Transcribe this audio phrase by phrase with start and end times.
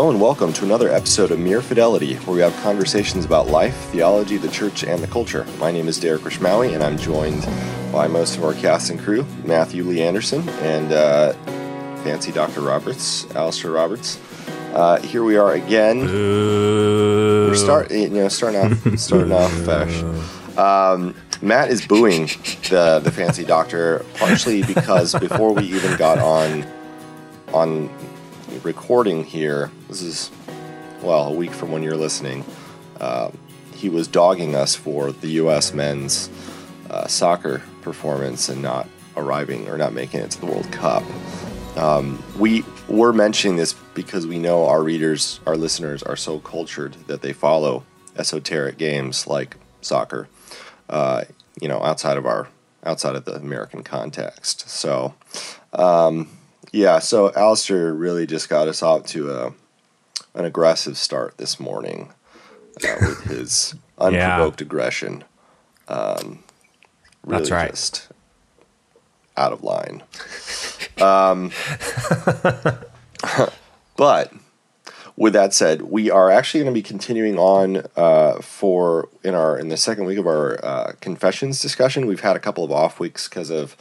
[0.00, 3.76] Hello and welcome to another episode of Mere Fidelity, where we have conversations about life,
[3.90, 5.44] theology, the church, and the culture.
[5.58, 7.46] My name is Derek Rishmawi, and I'm joined
[7.92, 11.34] by most of our cast and crew Matthew Lee Anderson and uh,
[12.02, 12.62] fancy Dr.
[12.62, 14.18] Roberts, Alastair Roberts.
[14.72, 16.06] Uh, here we are again.
[16.06, 20.02] We're start, you know, starting off, starting off fresh.
[20.56, 22.28] Um, Matt is booing
[22.70, 26.64] the the fancy doctor partially because before we even got on
[27.52, 27.90] on
[28.64, 30.30] recording here, this is
[31.02, 32.44] well a week from when you're listening.
[33.00, 33.30] Uh,
[33.74, 35.72] he was dogging us for the U.S.
[35.72, 36.28] men's
[36.90, 41.02] uh, soccer performance and not arriving or not making it to the World Cup.
[41.76, 46.94] Um, we were mentioning this because we know our readers, our listeners, are so cultured
[47.06, 47.84] that they follow
[48.16, 50.28] esoteric games like soccer.
[50.88, 51.24] Uh,
[51.60, 52.48] you know, outside of our
[52.84, 54.68] outside of the American context.
[54.68, 55.14] So,
[55.72, 56.28] um,
[56.72, 59.52] yeah, so Alastair really just got us off to a
[60.34, 62.12] an aggressive start this morning
[62.84, 64.64] uh, with his unprovoked yeah.
[64.64, 65.24] aggression.
[65.88, 66.44] Um,
[67.24, 67.70] really That's right.
[67.70, 68.08] Just
[69.36, 70.02] out of line.
[71.00, 71.50] um,
[73.96, 74.32] but
[75.16, 79.58] with that said, we are actually going to be continuing on uh, for in our
[79.58, 82.06] in the second week of our uh, confessions discussion.
[82.06, 83.72] We've had a couple of off weeks because of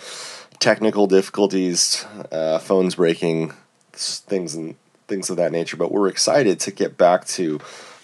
[0.59, 3.53] technical difficulties, uh, phones breaking,
[3.93, 4.75] things and
[5.07, 5.77] things of that nature.
[5.77, 7.59] But we're excited to get back to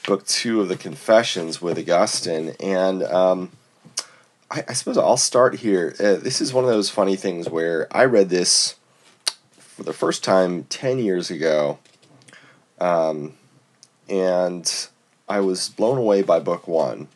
[0.08, 3.52] book two of the Confessions with Augustine, and um,
[4.52, 5.95] I, I, suppose I'll start here.
[6.00, 8.75] Uh, this is one of those funny things where I read this
[9.58, 11.80] for the first time ten years ago
[12.80, 13.34] um,
[14.09, 14.88] and
[15.28, 17.08] I was blown away by book one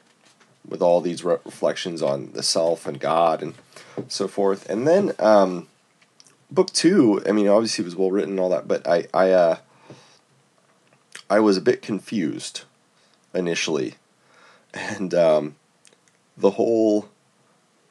[0.67, 3.53] with all these re- reflections on the self and God and
[4.07, 4.69] so forth.
[4.69, 5.67] And then um,
[6.51, 9.31] book two, I mean, obviously it was well written and all that, but I, I,
[9.31, 9.57] uh,
[11.29, 12.63] I was a bit confused
[13.33, 13.95] initially.
[14.71, 15.55] And um,
[16.37, 17.09] the whole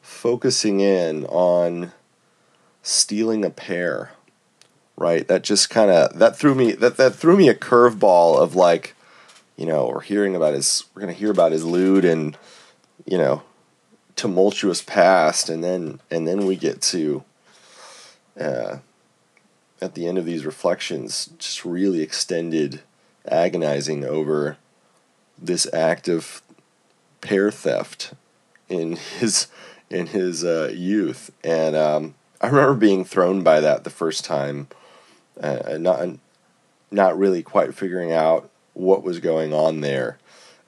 [0.01, 1.91] focusing in on
[2.85, 4.13] stealing a pear
[4.99, 5.27] right?
[5.29, 8.95] That just kind of that threw me that that threw me a curveball of like,
[9.57, 12.37] you know, we're hearing about his we're gonna hear about his lewd and
[13.07, 13.43] you know
[14.19, 17.23] tumultuous past, and then and then we get to
[18.39, 18.79] uh,
[19.81, 22.83] at the end of these reflections, just really extended
[23.27, 24.57] agonizing over
[25.39, 26.43] this act of
[27.21, 28.13] pear theft
[28.69, 29.47] in his
[29.89, 34.67] in his uh, youth, and um, I remember being thrown by that the first time
[35.41, 36.09] uh, not
[36.91, 40.19] not really quite figuring out what was going on there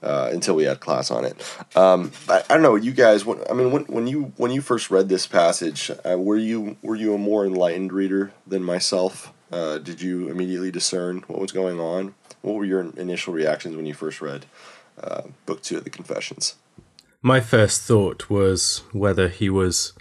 [0.02, 1.36] uh, until we had class on it.
[1.76, 3.24] Um, I, I, don't know, you guys.
[3.24, 6.76] When, I mean, when, when you when you first read this passage, uh, were you
[6.82, 9.32] were you a more enlightened reader than myself?
[9.52, 12.14] Uh, did you immediately discern what was going on?
[12.42, 14.46] What were your initial reactions when you first read
[15.02, 16.54] uh, book two of the Confessions?
[17.22, 19.92] My first thought was whether he was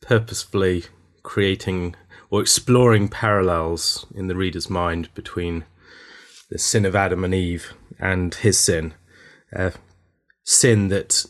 [0.00, 0.84] purposefully
[1.22, 1.94] creating
[2.30, 5.64] or exploring parallels in the reader's mind between
[6.50, 8.94] the sin of Adam and Eve and his sin.
[9.56, 9.70] Uh,
[10.44, 11.24] sin that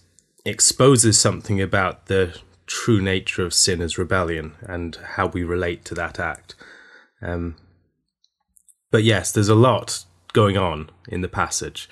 [0.44, 5.94] exposes something about the true nature of sin as rebellion and how we relate to
[5.94, 6.54] that act.
[7.22, 7.56] Um,
[8.90, 11.88] but yes, there's a lot going on in the passage.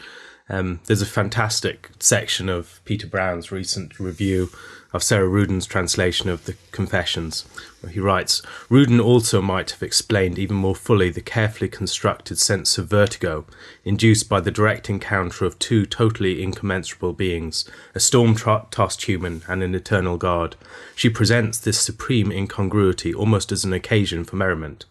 [0.49, 4.51] Um, there's a fantastic section of Peter Brown's recent review
[4.95, 7.45] of Sarah Ruden's translation of the Confessions,
[7.81, 8.41] where he writes
[8.71, 13.45] Ruden also might have explained even more fully the carefully constructed sense of vertigo
[13.85, 19.65] induced by the direct encounter of two totally incommensurable beings, a storm tossed human and
[19.65, 20.55] an eternal God.
[20.95, 24.87] She presents this supreme incongruity almost as an occasion for merriment.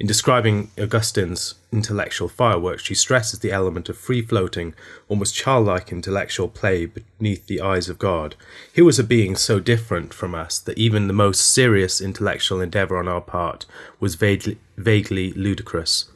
[0.00, 4.74] In describing Augustine's intellectual fireworks, she stresses the element of free floating,
[5.10, 8.34] almost childlike intellectual play beneath the eyes of God.
[8.72, 12.96] He was a being so different from us that even the most serious intellectual endeavour
[12.96, 13.66] on our part
[14.00, 16.06] was vaguely, vaguely ludicrous.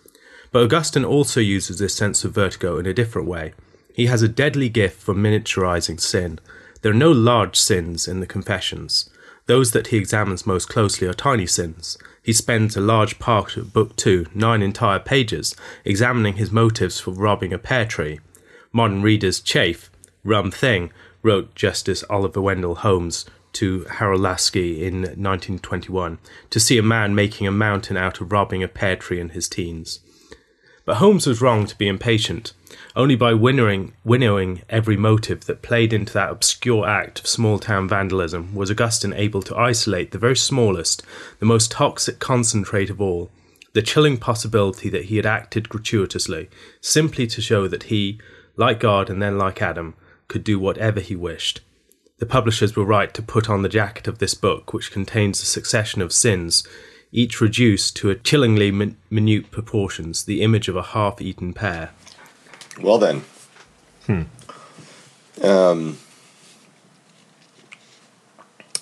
[0.51, 3.53] But Augustine also uses this sense of vertigo in a different way.
[3.93, 6.39] He has a deadly gift for miniaturizing sin.
[6.81, 9.11] There are no large sins in the Confessions.
[9.47, 11.99] Those that he examines most closely are tiny sins.
[12.23, 15.55] He spends a large part of Book 2, nine entire pages,
[15.85, 18.21] examining his motives for robbing a pear tree.
[18.73, 19.91] Modern readers chafe.
[20.25, 20.91] Rum thing,
[21.23, 26.19] wrote Justice Oliver Wendell Holmes to Harold Laski in 1921,
[26.49, 29.49] to see a man making a mountain out of robbing a pear tree in his
[29.49, 30.01] teens.
[30.85, 32.53] But Holmes was wrong to be impatient.
[32.95, 37.89] Only by winnowing, winnowing every motive that played into that obscure act of small town
[37.89, 41.03] vandalism was Augustine able to isolate the very smallest,
[41.41, 43.31] the most toxic concentrate of all
[43.73, 46.49] the chilling possibility that he had acted gratuitously,
[46.81, 48.21] simply to show that he,
[48.57, 49.95] like God and then like Adam,
[50.29, 51.61] could do whatever he wished.
[52.19, 55.47] The publishers were right to put on the jacket of this book, which contains a
[55.47, 56.67] succession of sins,
[57.15, 61.91] each reduced to a chillingly min- minute proportions, the image of a half eaten pear.
[62.83, 63.23] Well, then.
[64.07, 64.23] Hmm.
[65.41, 65.99] Um,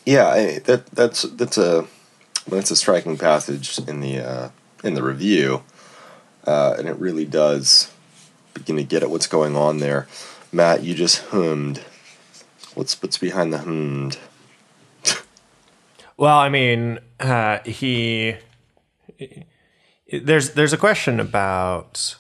[0.06, 1.87] yeah, I, that that's that's a
[2.49, 4.49] that's a striking passage in the uh,
[4.82, 5.62] in the review,
[6.44, 7.93] uh, and it really does
[8.55, 10.08] begin to get at what's going on there.
[10.50, 11.82] Matt, you just hummed.
[12.75, 14.19] What's what's behind the hummed?
[16.17, 18.37] Well, I mean, uh, he
[20.12, 22.17] there's there's a question about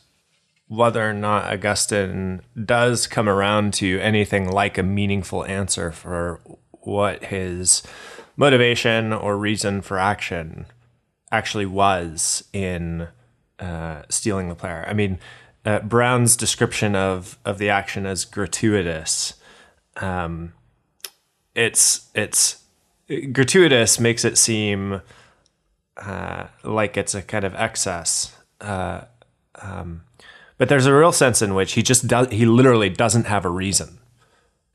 [0.68, 6.40] whether or not Augustine does come around to anything like a meaningful answer for
[6.80, 7.82] what his
[8.36, 10.64] motivation or reason for action
[11.30, 13.06] actually was in
[13.58, 14.84] uh, stealing the player.
[14.88, 15.18] I mean,
[15.64, 19.34] uh, Brown's description of of the action as gratuitous.
[19.96, 20.54] Um,
[21.54, 22.61] it's it's
[23.32, 25.02] gratuitous makes it seem
[25.96, 28.36] uh, like it's a kind of excess.
[28.60, 29.02] Uh,
[29.60, 30.02] um,
[30.58, 33.50] but there's a real sense in which he just does he literally doesn't have a
[33.50, 33.98] reason.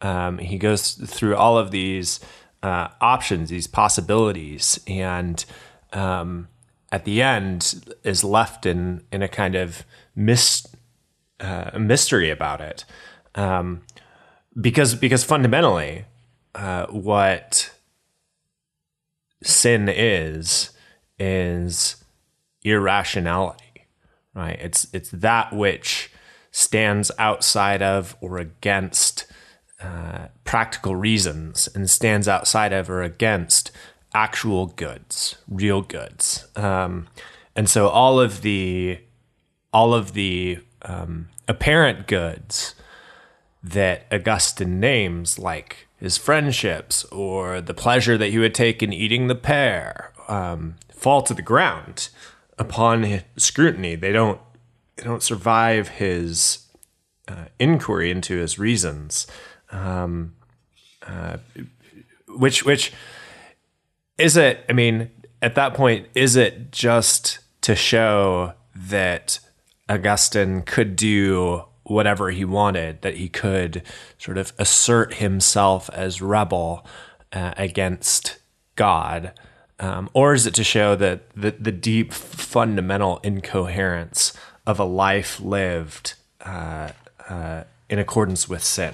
[0.02, 2.20] Um, he goes through all of these
[2.62, 5.44] uh, options, these possibilities, and
[5.94, 6.50] um,
[6.92, 9.86] at the end is left in in a kind of
[10.16, 10.68] mis,
[11.40, 12.86] uh, mystery about it,
[13.36, 13.82] um,
[14.60, 16.06] because because fundamentally,
[16.54, 17.72] uh, what
[19.44, 20.72] sin is
[21.20, 22.04] is
[22.64, 23.88] irrationality,
[24.34, 24.60] right?
[24.60, 26.12] It's it's that which
[26.52, 29.26] stands outside of or against
[29.82, 33.72] uh, practical reasons and stands outside of or against
[34.14, 36.48] actual goods, real goods.
[36.56, 37.08] Um,
[37.56, 39.00] and so all of the
[39.74, 42.74] all of the um, apparent goods
[43.62, 49.28] that Augustine names, like his friendships or the pleasure that he would take in eating
[49.28, 52.10] the pear, um, fall to the ground
[52.58, 53.96] upon scrutiny.
[53.96, 54.40] They don't
[54.96, 56.68] they don't survive his
[57.28, 59.28] uh, inquiry into his reasons
[59.72, 60.36] um,
[61.06, 61.38] uh,
[62.28, 62.94] which which
[64.18, 64.66] is it?
[64.70, 65.10] I mean,
[65.42, 69.40] at that point, is it just to show that
[69.90, 73.84] Augustine could do whatever he wanted, that he could
[74.18, 76.86] sort of assert himself as rebel
[77.34, 78.38] uh, against
[78.76, 79.34] God?
[79.80, 84.34] Um, or is it to show that the, the deep fundamental incoherence
[84.66, 86.92] of a life lived uh,
[87.30, 88.94] uh, in accordance with sin?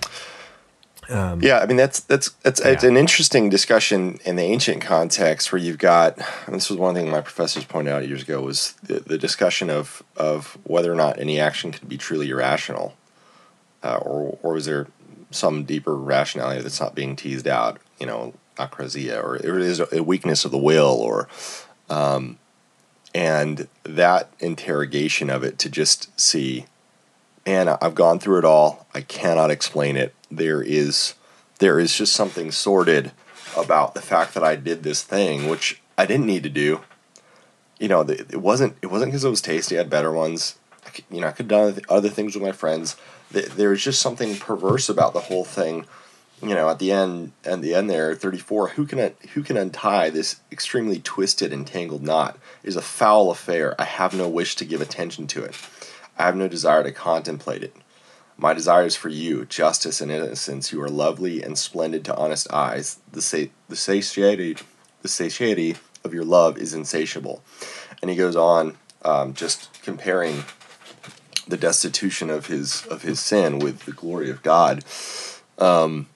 [1.09, 2.69] Um, yeah, I mean that's that's that's yeah.
[2.69, 6.17] it's an interesting discussion in the ancient context where you've got.
[6.47, 10.03] this was one thing my professors pointed out years ago was the, the discussion of
[10.15, 12.95] of whether or not any action could be truly irrational,
[13.83, 14.87] uh, or or was there
[15.31, 17.79] some deeper rationality that's not being teased out?
[17.99, 21.27] You know, akrasia, or it is a weakness of the will, or
[21.89, 22.37] um,
[23.13, 26.65] and that interrogation of it to just see,
[27.45, 28.87] man, I've gone through it all.
[28.93, 31.15] I cannot explain it there is
[31.59, 33.11] there is just something sordid
[33.57, 36.81] about the fact that I did this thing, which I didn't need to do.
[37.79, 39.75] You know, it wasn't it wasn't because it was tasty.
[39.75, 40.57] I had better ones.
[41.09, 42.95] you know, I could have done other things with my friends.
[43.31, 45.85] There's just something perverse about the whole thing.
[46.41, 48.69] You know, at the end, at the end there, 34.
[48.69, 52.37] Who can who can untie this extremely twisted and tangled knot?
[52.63, 53.79] It is a foul affair.
[53.79, 55.55] I have no wish to give attention to it.
[56.17, 57.75] I have no desire to contemplate it.
[58.37, 62.51] My desire is for you, justice and innocence, you are lovely and splendid to honest
[62.51, 62.99] eyes.
[63.11, 64.57] The, sa- the satiety,
[65.01, 67.43] the satiety of your love is insatiable.
[68.01, 70.43] And he goes on, um, just comparing
[71.47, 74.83] the destitution of his of his sin with the glory of God.
[75.57, 76.07] Um,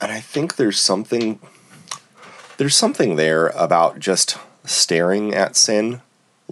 [0.00, 1.40] and I think there's something
[2.56, 6.02] there's something there about just staring at sin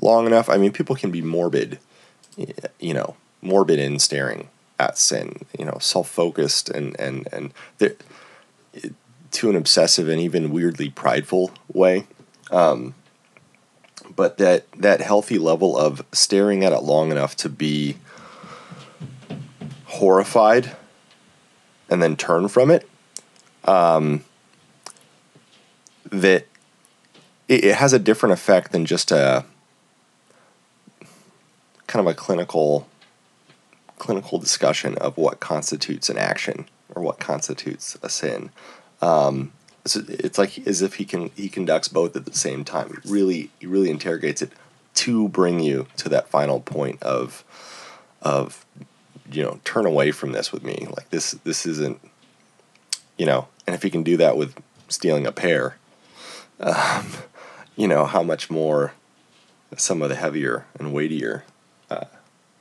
[0.01, 0.49] long enough.
[0.49, 1.79] I mean, people can be morbid,
[2.81, 7.53] you know, morbid in staring at sin, you know, self-focused and and and
[9.33, 12.07] to an obsessive and even weirdly prideful way.
[12.51, 12.95] Um,
[14.15, 17.97] but that that healthy level of staring at it long enough to be
[19.87, 20.75] horrified
[21.89, 22.89] and then turn from it
[23.65, 24.25] um,
[26.11, 26.47] that
[27.49, 29.45] it, it has a different effect than just a
[31.87, 32.89] kind of a clinical
[34.03, 38.51] clinical discussion of what constitutes an action or what constitutes a sin.
[39.01, 39.53] Um,
[39.85, 42.99] it's, it's like as if he can he conducts both at the same time.
[43.05, 44.51] He really he really interrogates it
[44.95, 47.45] to bring you to that final point of
[48.23, 48.67] of
[49.31, 52.01] you know turn away from this with me like this this isn't
[53.17, 55.77] you know and if he can do that with stealing a pear
[56.59, 57.07] um,
[57.77, 58.95] you know how much more
[59.77, 61.45] some of the heavier and weightier
[61.89, 62.07] uh,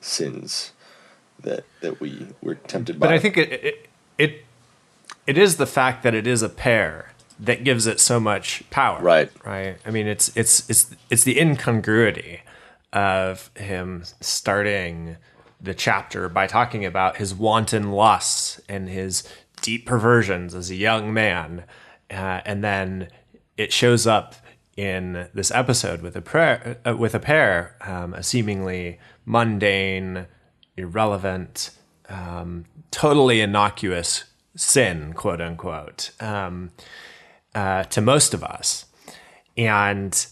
[0.01, 0.71] sins
[1.43, 4.45] that that we were tempted by But I think it, it it
[5.27, 9.01] it is the fact that it is a pear that gives it so much power.
[9.01, 9.31] Right.
[9.45, 9.77] Right.
[9.85, 12.41] I mean, it's it's it's it's the incongruity
[12.93, 15.17] of him starting
[15.59, 19.23] the chapter by talking about his wanton lusts and his
[19.61, 21.63] deep perversions as a young man,
[22.09, 23.09] uh, and then
[23.57, 24.35] it shows up
[24.75, 30.25] in this episode with a prayer uh, with a pear, um, a seemingly mundane,
[30.77, 31.71] irrelevant,
[32.09, 34.25] um, totally innocuous
[34.55, 36.71] sin, quote unquote, um,
[37.55, 38.85] uh, to most of us,
[39.57, 40.27] and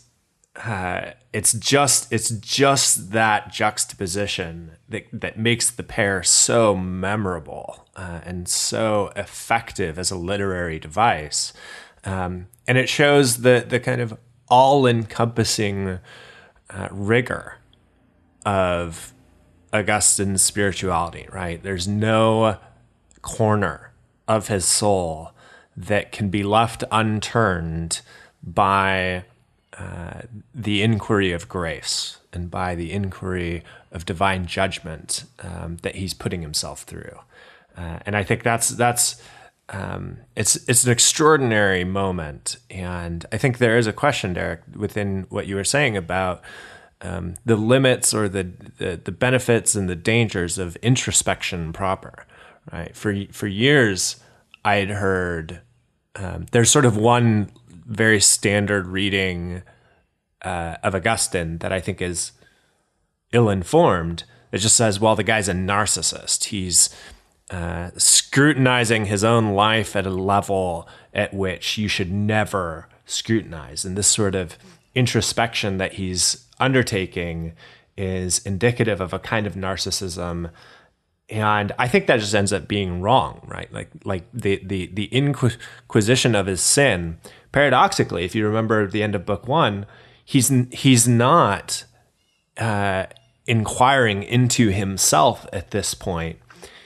[0.55, 8.22] uh, it's just it's just that juxtaposition that that makes the pear so memorable uh,
[8.24, 11.53] and so effective as a literary device,
[12.03, 14.17] um, and it shows the the kind of
[14.50, 16.00] all encompassing
[16.69, 17.58] uh, rigor
[18.46, 19.13] of
[19.73, 21.27] Augustine's spirituality.
[21.31, 22.57] Right, there's no
[23.21, 23.91] corner
[24.27, 25.31] of his soul
[25.75, 28.01] that can be left unturned
[28.43, 29.23] by
[29.77, 30.21] uh,
[30.53, 36.41] the inquiry of grace and by the inquiry of divine judgment um, that he's putting
[36.41, 37.17] himself through.
[37.77, 39.21] Uh, and I think that's that's
[39.69, 45.27] um, it's it's an extraordinary moment, and I think there is a question, Derek, within
[45.29, 46.41] what you were saying about
[47.01, 52.25] um, the limits or the, the the benefits and the dangers of introspection proper.
[52.71, 54.17] Right for for years,
[54.65, 55.61] I had heard
[56.15, 59.63] um, there's sort of one very standard reading
[60.43, 62.33] uh, of Augustine that I think is
[63.31, 64.23] ill informed.
[64.51, 66.45] It just says, well, the guy's a narcissist.
[66.45, 66.89] He's
[67.51, 73.85] uh, scrutinizing his own life at a level at which you should never scrutinize.
[73.85, 74.57] And this sort of
[74.95, 77.53] introspection that he's undertaking
[77.97, 80.51] is indicative of a kind of narcissism
[81.29, 83.71] and I think that just ends up being wrong, right?
[83.71, 87.19] Like like the the the inquisition of his sin.
[87.51, 89.85] Paradoxically, if you remember the end of book one,
[90.25, 91.85] he's he's not
[92.57, 93.05] uh,
[93.45, 96.39] inquiring into himself at this point.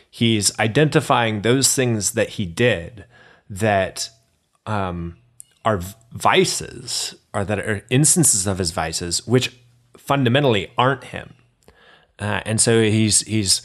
[0.09, 3.05] He's identifying those things that he did
[3.49, 4.09] that
[4.65, 5.17] um,
[5.63, 5.79] are
[6.11, 9.57] vices, or that are instances of his vices, which
[10.05, 11.33] fundamentally aren't him.
[12.19, 13.61] Uh, and so he's he's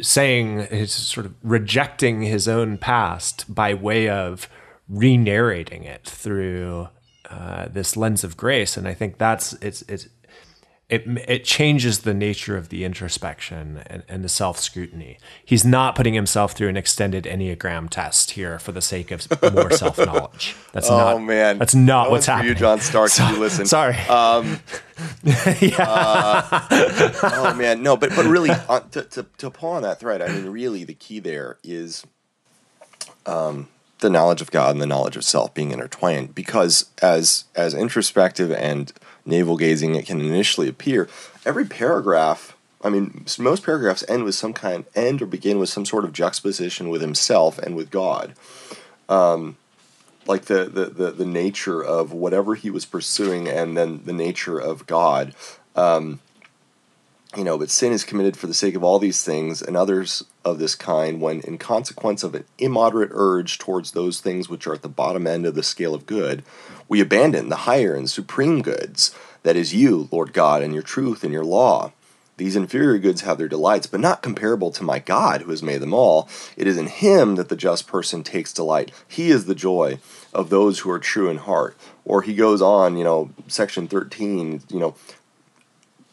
[0.00, 4.48] saying he's sort of rejecting his own past by way of
[4.88, 6.88] re-narrating it through
[7.30, 10.08] uh, this lens of grace, and I think that's it's it's
[10.88, 15.18] it it changes the nature of the introspection and, and the self scrutiny.
[15.44, 19.72] He's not putting himself through an extended enneagram test here for the sake of more
[19.72, 20.54] self knowledge.
[20.72, 22.50] That's oh not man, That's not That what's happening.
[22.50, 23.66] You, John Stark, so, you listen.
[23.66, 23.96] Sorry.
[23.96, 24.60] Um,
[25.26, 30.22] uh, oh man, no, but but really, uh, to, to to pull on that thread,
[30.22, 32.06] I mean, really, the key there is,
[33.26, 33.68] um,
[34.00, 36.34] the knowledge of God and the knowledge of self being intertwined.
[36.34, 38.92] Because as as introspective and
[39.24, 41.08] navel gazing it can initially appear,
[41.44, 42.54] every paragraph.
[42.84, 46.12] I mean, most paragraphs end with some kind, end or begin with some sort of
[46.12, 48.34] juxtaposition with himself and with God.
[49.08, 49.56] Um,
[50.26, 54.58] like the, the, the, the nature of whatever he was pursuing and then the nature
[54.58, 55.34] of God.
[55.74, 56.20] Um,
[57.36, 60.24] you know, but sin is committed for the sake of all these things and others
[60.44, 64.74] of this kind when, in consequence of an immoderate urge towards those things which are
[64.74, 66.42] at the bottom end of the scale of good,
[66.88, 71.22] we abandon the higher and supreme goods, that is you, Lord God, and your truth
[71.22, 71.92] and your law.
[72.38, 75.80] These inferior goods have their delights, but not comparable to my God who has made
[75.80, 76.28] them all.
[76.56, 78.92] It is in him that the just person takes delight.
[79.08, 79.98] He is the joy
[80.34, 81.76] of those who are true in heart.
[82.04, 84.94] Or he goes on, you know, section 13, you know,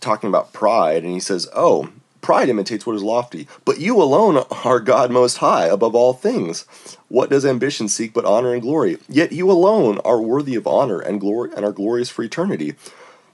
[0.03, 1.89] talking about pride, and he says, Oh,
[2.21, 6.65] pride imitates what is lofty, but you alone are God most high above all things.
[7.07, 8.97] What does ambition seek but honor and glory?
[9.09, 12.75] Yet you alone are worthy of honor and glory and are glorious for eternity.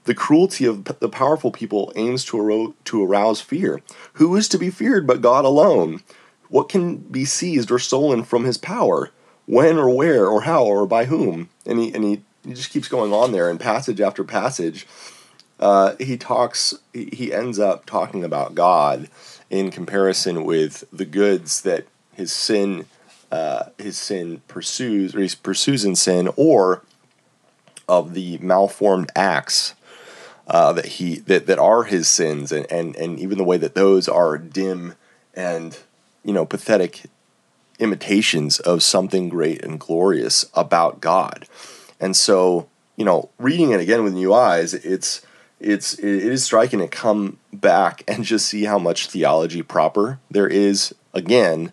[0.04, 3.82] The cruelty of the powerful people aims to, aro- to arouse fear.
[4.14, 6.00] Who is to be feared but God alone?
[6.48, 9.10] What can be seized or stolen from his power?
[9.46, 11.50] When or where or how or by whom?
[11.66, 14.86] And he, and he, he just keeps going on there in passage after passage.
[15.60, 19.08] Uh, he talks, he, ends up talking about God
[19.50, 22.86] in comparison with the goods that his sin,
[23.30, 26.82] uh, his sin pursues, or he pursues in sin, or
[27.86, 29.74] of the malformed acts
[30.46, 33.74] uh, that he that, that are his sins and, and and even the way that
[33.74, 34.94] those are dim
[35.34, 35.78] and
[36.24, 37.02] you know pathetic
[37.80, 41.46] imitations of something great and glorious about God.
[41.98, 45.22] And so, you know, reading it again with new eyes, it's
[45.60, 50.48] it's it is striking to come back and just see how much theology proper there
[50.48, 51.72] is again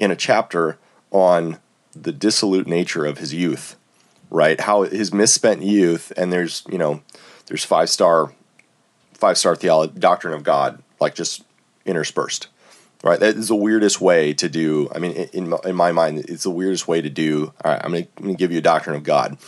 [0.00, 0.78] in a chapter
[1.10, 1.58] on
[1.92, 3.76] the dissolute nature of his youth,
[4.30, 4.60] right?
[4.60, 7.02] How his misspent youth and there's, you know,
[7.46, 8.32] there's five star
[9.14, 11.44] five star theology doctrine of God like just
[11.84, 12.48] interspersed
[13.02, 13.20] right?
[13.20, 14.90] That is the weirdest way to do.
[14.94, 17.52] I mean, in in my mind, it's the weirdest way to do.
[17.64, 19.38] All right, I'm I'm gonna give you a doctrine of God.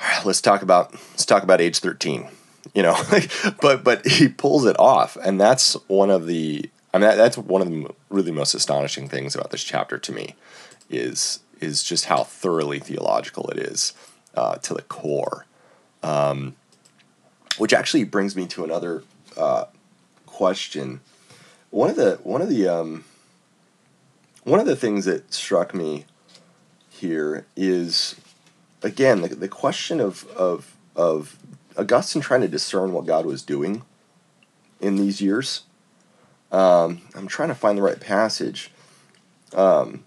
[0.00, 2.28] All right, let's talk about let's talk about age 13.
[2.74, 2.96] You know,
[3.60, 6.68] but but he pulls it off, and that's one of the.
[6.94, 10.12] I mean, that, that's one of the really most astonishing things about this chapter to
[10.12, 10.34] me,
[10.88, 13.92] is is just how thoroughly theological it is
[14.34, 15.46] uh, to the core.
[16.02, 16.56] Um,
[17.58, 19.02] which actually brings me to another
[19.36, 19.64] uh,
[20.26, 21.00] question
[21.70, 23.04] one of the one of the um,
[24.44, 26.06] one of the things that struck me
[26.88, 28.16] here is
[28.82, 31.36] again the, the question of of of
[31.78, 33.82] Augustine trying to discern what God was doing
[34.80, 35.62] in these years.
[36.52, 38.70] Um, I'm trying to find the right passage.
[39.54, 40.04] Um,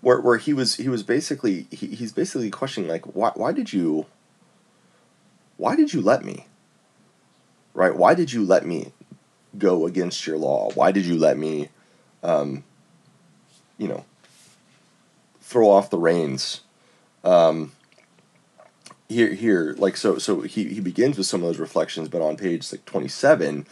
[0.00, 3.72] where, where he was he was basically he, he's basically questioning like why why did
[3.72, 4.06] you
[5.56, 6.46] why did you let me
[7.74, 8.92] right why did you let me
[9.58, 10.70] go against your law?
[10.74, 11.68] Why did you let me,
[12.22, 12.64] um,
[13.78, 14.04] you know,
[15.40, 16.60] throw off the reins?
[17.24, 17.72] Um,
[19.10, 22.36] here, here, like so, so he he begins with some of those reflections, but on
[22.36, 23.66] page like twenty seven,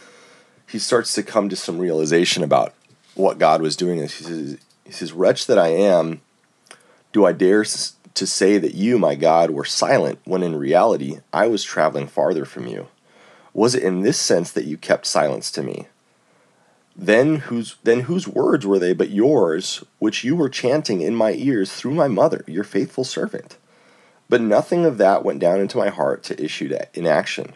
[0.66, 2.75] he starts to come to some realization about
[3.14, 4.00] what God was doing.
[4.00, 6.23] And He says, he says, "Wretch that I am,
[7.12, 11.47] do I dare to say that you, my God, were silent when in reality I
[11.47, 12.89] was traveling farther from you?"
[13.54, 15.86] Was it in this sense that you kept silence to me?
[16.97, 21.32] Then whose then whose words were they but yours, which you were chanting in my
[21.34, 23.56] ears through my mother, your faithful servant?
[24.28, 27.54] But nothing of that went down into my heart to issue in action.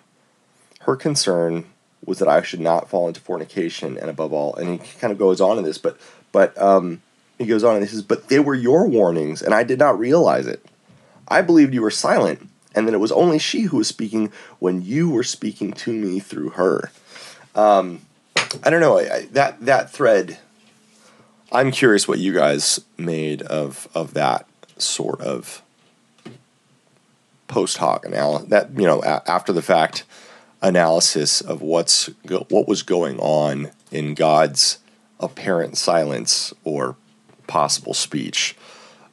[0.80, 1.66] Her concern
[2.04, 5.18] was that I should not fall into fornication, and above all, and he kind of
[5.18, 5.98] goes on in this, but
[6.32, 7.02] but um,
[7.38, 9.98] he goes on and he says, "But they were your warnings, and I did not
[9.98, 10.64] realize it.
[11.28, 14.82] I believed you were silent, and that it was only she who was speaking when
[14.82, 16.90] you were speaking to me through her.
[17.54, 18.00] Um,
[18.64, 20.38] I don't know I, that that thread.
[21.52, 24.46] I'm curious what you guys made of of that
[24.78, 25.62] sort of
[27.52, 28.48] post hoc analysis.
[28.48, 30.04] That you know a- after the fact
[30.62, 34.78] analysis of what's go- what was going on in God's
[35.20, 36.96] apparent silence or
[37.46, 38.56] possible speech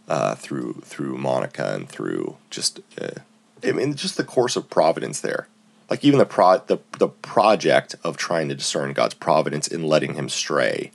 [0.08, 3.19] uh, through through Monica and through just uh,
[3.63, 5.47] I mean, just the course of providence there.
[5.89, 10.13] Like even the pro the the project of trying to discern God's providence in letting
[10.13, 10.91] him stray.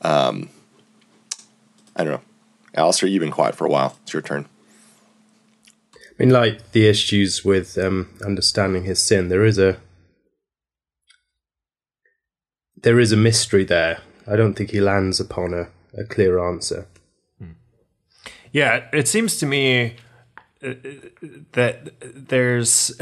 [0.00, 0.48] Um,
[1.94, 2.20] I don't know.
[2.74, 3.96] Alastair, you've been quiet for a while.
[4.02, 4.46] It's your turn.
[6.18, 9.78] I mean, like the issues with um, understanding his sin, there is a
[12.76, 13.98] there is a mystery there.
[14.26, 16.86] I don't think he lands upon a, a clear answer.
[18.52, 19.96] Yeah, it seems to me
[20.60, 22.92] that there's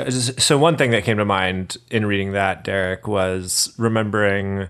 [0.43, 4.69] so one thing that came to mind in reading that Derek was remembering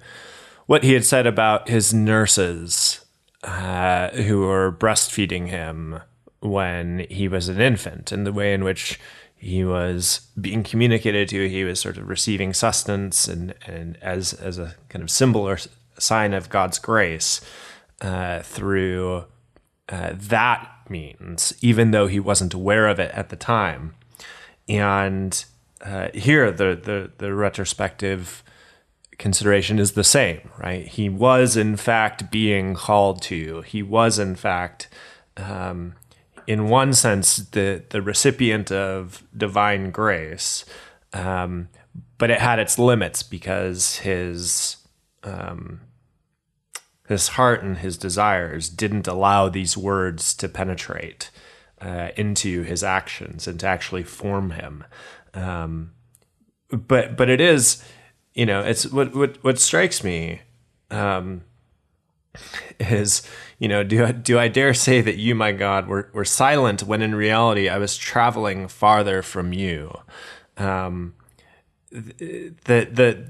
[0.67, 3.05] what he had said about his nurses
[3.45, 6.01] uh, who were breastfeeding him
[6.43, 8.99] when he was an infant and the way in which
[9.37, 14.59] he was being communicated to he was sort of receiving sustenance and, and as as
[14.59, 15.59] a kind of symbol or
[15.99, 17.41] sign of God's grace
[18.01, 19.25] uh, through
[19.89, 23.95] uh, that means, even though he wasn't aware of it at the time.
[24.69, 25.45] And
[25.81, 28.43] uh, here, the, the the retrospective
[29.19, 30.87] consideration is the same, right?
[30.87, 33.63] He was in fact being called to.
[33.63, 34.89] He was in fact,
[35.37, 35.95] um,
[36.47, 40.65] in one sense, the the recipient of divine grace,
[41.13, 41.69] um,
[42.19, 44.77] but it had its limits because his
[45.23, 45.81] um,
[47.09, 51.31] his heart and his desires didn't allow these words to penetrate
[51.81, 54.85] uh, into his actions and to actually form him.
[55.35, 55.93] Um,
[56.71, 57.85] but but it is,
[58.35, 60.41] you know, it's what what what strikes me
[60.91, 61.43] um,
[62.79, 63.23] is,
[63.59, 66.83] you know, do I, do I dare say that you, my God, were were silent
[66.83, 69.97] when in reality I was traveling farther from you.
[70.57, 71.15] Um,
[71.91, 73.29] the the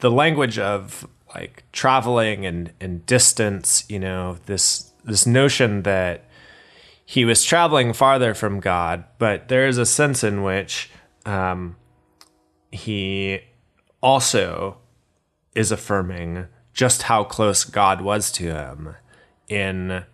[0.00, 6.24] the language of like traveling and, and distance, you know, this this notion that
[7.04, 10.90] he was traveling farther from God, but there is a sense in which
[11.26, 11.76] um,
[12.70, 13.40] he
[14.00, 14.78] also
[15.54, 18.96] is affirming just how close God was to him
[19.48, 20.04] in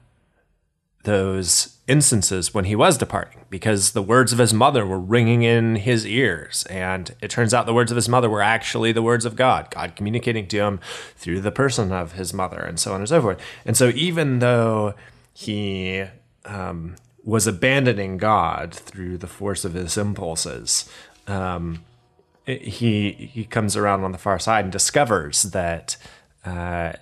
[1.04, 5.76] those instances when he was departing because the words of his mother were ringing in
[5.76, 6.66] his ears.
[6.68, 9.70] And it turns out the words of his mother were actually the words of God
[9.70, 10.80] God communicating to him
[11.16, 13.40] through the person of his mother and so on and so forth.
[13.64, 14.94] And so even though
[15.32, 16.04] he
[16.44, 20.90] um, was abandoning God through the force of his impulses
[21.26, 21.84] um,
[22.46, 25.96] he he comes around on the far side and discovers that
[26.44, 26.92] uh,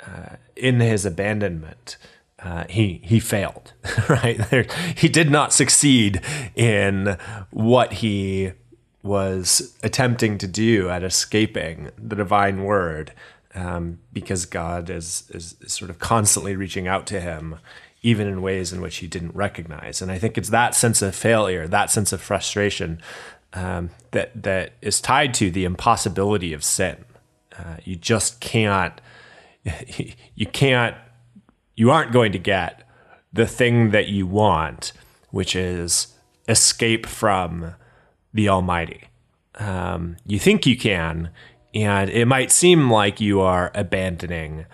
[0.00, 1.96] uh, in his abandonment
[2.38, 3.72] uh, he he failed,
[4.08, 4.70] right?
[4.96, 6.20] He did not succeed
[6.54, 7.16] in
[7.50, 8.52] what he
[9.02, 13.12] was attempting to do at escaping the divine word,
[13.54, 17.56] um, because God is, is is sort of constantly reaching out to him,
[18.02, 20.02] even in ways in which he didn't recognize.
[20.02, 23.00] And I think it's that sense of failure, that sense of frustration,
[23.54, 27.04] um, that that is tied to the impossibility of sin.
[27.58, 29.00] Uh, you just can't.
[30.38, 30.94] You can't
[31.76, 32.82] you aren't going to get
[33.32, 34.92] the thing that you want,
[35.30, 36.14] which is
[36.48, 37.74] escape from
[38.32, 39.04] the Almighty.
[39.56, 41.30] Um, you think you can,
[41.74, 44.64] and it might seem like you are abandoning,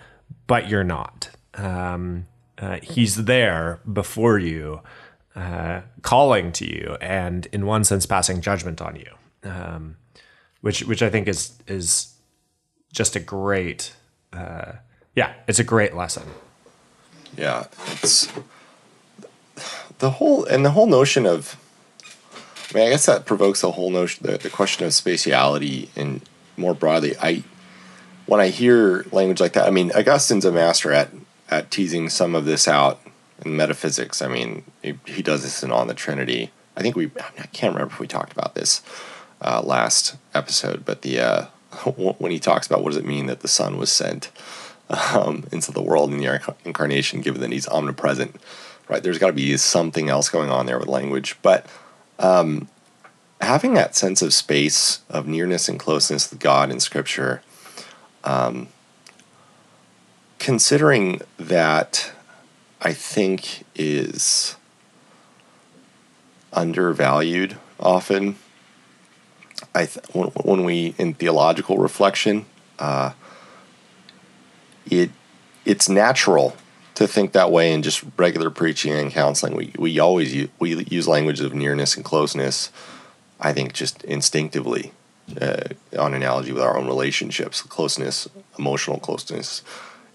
[0.47, 1.29] but you're not.
[1.55, 4.81] Um, uh, he's there before you,
[5.35, 9.97] uh, calling to you, and in one sense, passing judgment on you, um,
[10.61, 12.12] which which I think is is
[12.93, 13.93] just a great,
[14.31, 14.73] uh,
[15.15, 16.23] yeah, it's a great lesson.
[17.37, 17.65] Yeah,
[18.01, 18.31] it's
[19.99, 21.57] the whole and the whole notion of.
[22.69, 26.21] I mean, I guess that provokes the whole notion, the, the question of spatiality, and
[26.57, 27.43] more broadly, I
[28.25, 31.09] when I hear language like that, I mean, Augustine's a master at
[31.49, 33.01] at teasing some of this out
[33.43, 34.21] in metaphysics.
[34.21, 36.51] I mean, he, he does this in On the Trinity.
[36.75, 38.81] I think we, I can't remember if we talked about this
[39.41, 41.45] uh, last episode, but the uh,
[41.95, 44.31] when he talks about what does it mean that the Son was sent
[44.89, 48.35] um, into the world in the incarnation, given that he's omnipresent,
[48.87, 49.01] right?
[49.01, 51.37] There's got to be something else going on there with language.
[51.41, 51.65] But
[52.19, 52.67] um,
[53.41, 57.41] having that sense of space, of nearness and closeness with God in Scripture,
[58.23, 58.67] um,
[60.39, 62.11] considering that,
[62.81, 64.57] I think is
[66.51, 68.35] undervalued often.
[69.75, 72.45] I th- when, we in theological reflection.
[72.77, 73.13] Uh,
[74.85, 75.09] it
[75.65, 76.55] it's natural
[76.95, 79.55] to think that way in just regular preaching and counseling.
[79.55, 82.71] We we always use, we use language of nearness and closeness.
[83.39, 84.93] I think just instinctively,
[85.41, 85.63] uh,
[85.97, 89.63] on analogy with our own relationships, closeness, emotional closeness,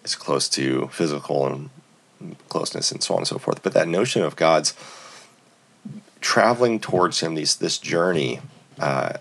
[0.04, 1.70] is close to physical and
[2.48, 3.62] closeness and so on and so forth.
[3.62, 4.74] But that notion of God's
[6.20, 8.40] traveling towards Him, these this journey.
[8.78, 9.14] Uh,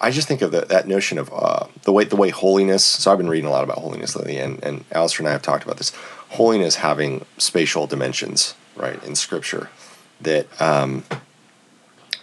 [0.00, 2.84] I just think of the, that notion of uh, the way the way holiness.
[2.84, 5.42] So I've been reading a lot about holiness lately, and and Alastair and I have
[5.42, 5.92] talked about this.
[6.30, 9.70] Holiness having spatial dimensions, right, in Scripture.
[10.20, 11.04] That um,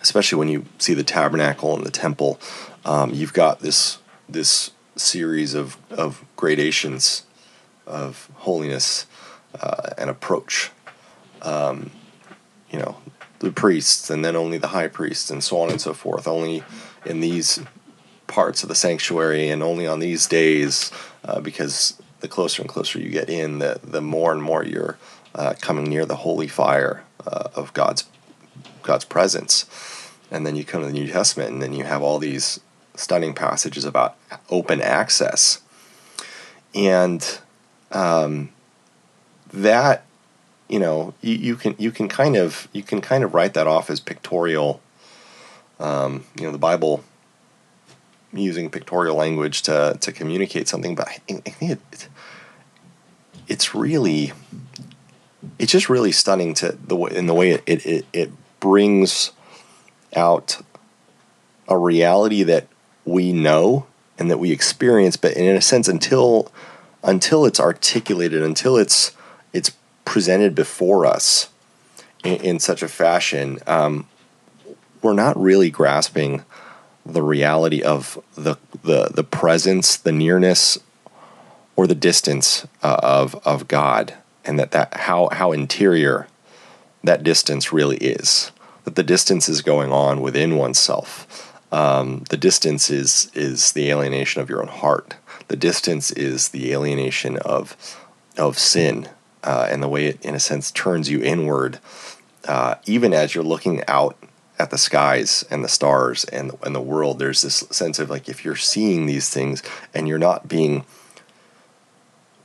[0.02, 2.40] especially when you see the tabernacle and the temple,
[2.86, 7.24] um, you've got this this series of of gradations
[7.88, 9.06] of holiness
[9.60, 10.72] uh, and approach.
[11.42, 11.92] Um,
[12.70, 12.98] you know,
[13.40, 16.28] the priests, and then only the high priests, and so on and so forth.
[16.28, 16.64] Only
[17.06, 17.60] in these
[18.28, 20.92] parts of the sanctuary and only on these days
[21.26, 24.98] uh, because the closer and closer you get in, the, the more and more you're
[25.36, 28.06] uh, coming near the holy fire uh, of God's
[28.82, 29.66] God's presence.
[30.30, 32.60] And then you come to the New Testament, and then you have all these
[32.96, 34.16] stunning passages about
[34.50, 35.62] open access,
[36.74, 37.39] and
[37.92, 38.50] um,
[39.52, 40.06] that
[40.68, 43.68] you know you, you can you can kind of you can kind of write that
[43.68, 44.82] off as pictorial
[45.84, 47.04] um, you know, the Bible
[48.32, 52.08] using pictorial language to, to communicate something, but I think, I think it,
[53.48, 54.32] it's really,
[55.60, 59.34] it's just really stunning to the way, in the way it, it, it, brings
[60.15, 60.62] out
[61.67, 62.65] a reality that
[63.04, 63.86] we know
[64.17, 66.50] and that we experience, but in a sense, until,
[67.04, 69.12] until it's articulated, until it's,
[69.52, 69.74] it's
[70.06, 71.50] presented before us
[72.24, 74.08] in, in such a fashion, um,
[75.04, 76.44] we're not really grasping
[77.06, 80.78] the reality of the the the presence, the nearness,
[81.76, 86.28] or the distance uh, of of God, and that that how how interior
[87.04, 88.52] that distance really is.
[88.86, 91.52] That the distance is going on within oneself.
[91.72, 95.16] Um, the distance is is the alienation of your own heart.
[95.50, 97.76] The distance is the alienation of
[98.38, 99.10] of sin,
[99.44, 101.80] uh, and the way it, in a sense, turns you inward,
[102.48, 104.18] uh, even as you're looking out
[104.60, 108.30] at the skies and the stars and and the world, there's this sense of like
[108.30, 109.63] if you're seeing these things
[109.94, 110.86] and you're not being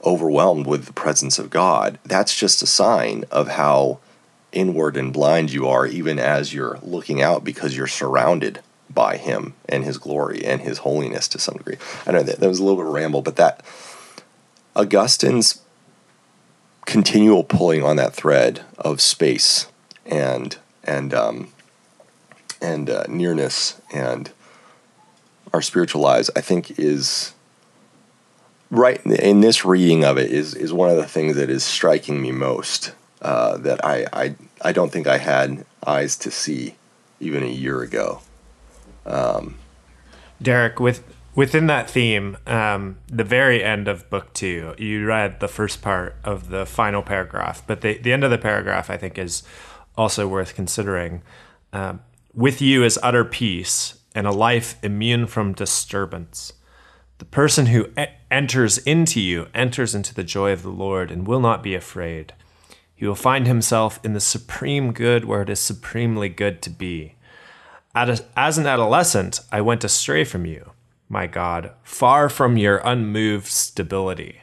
[0.05, 3.99] overwhelmed with the presence of God, that's just a sign of how
[4.53, 9.55] inward and blind you are, even as you're looking out because you're surrounded by Him
[9.69, 11.77] and His glory and His holiness to some degree.
[12.07, 13.65] I know that, that was a little bit of ramble, but that
[14.75, 15.61] Augustine's
[16.87, 19.67] continual pulling on that thread of space
[20.07, 21.53] and and um,
[22.61, 24.31] and uh, nearness and
[25.53, 27.33] our spiritual lives, I think, is
[28.71, 32.21] right in this reading of it is is one of the things that is striking
[32.21, 32.93] me most.
[33.21, 36.77] Uh, that I, I I don't think I had eyes to see
[37.19, 38.21] even a year ago.
[39.05, 39.57] Um,
[40.41, 41.03] Derek, with
[41.35, 46.17] within that theme, um, the very end of book two, you read the first part
[46.23, 49.43] of the final paragraph, but the the end of the paragraph I think is
[49.97, 51.23] also worth considering.
[51.73, 52.01] Um,
[52.35, 56.53] with you is utter peace and a life immune from disturbance.
[57.19, 61.27] The person who e- enters into you enters into the joy of the Lord and
[61.27, 62.35] will not be afraid.
[62.95, 67.15] He will find himself in the supreme good where it is supremely good to be.
[67.95, 70.73] As an adolescent, I went astray from you,
[71.09, 74.41] my God, far from your unmoved stability.